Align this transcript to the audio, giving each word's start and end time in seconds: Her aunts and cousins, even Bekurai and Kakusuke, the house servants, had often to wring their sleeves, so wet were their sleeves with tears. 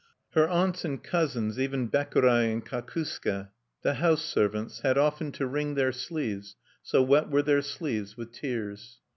Her 0.31 0.49
aunts 0.49 0.83
and 0.83 1.03
cousins, 1.03 1.59
even 1.59 1.87
Bekurai 1.87 2.45
and 2.51 2.65
Kakusuke, 2.65 3.49
the 3.83 3.93
house 3.93 4.25
servants, 4.25 4.79
had 4.79 4.97
often 4.97 5.31
to 5.33 5.45
wring 5.45 5.75
their 5.75 5.91
sleeves, 5.91 6.55
so 6.81 7.03
wet 7.03 7.29
were 7.29 7.43
their 7.43 7.61
sleeves 7.61 8.17
with 8.17 8.31
tears. 8.31 8.97